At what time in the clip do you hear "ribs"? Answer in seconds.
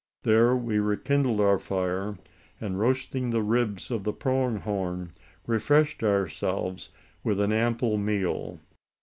3.43-3.91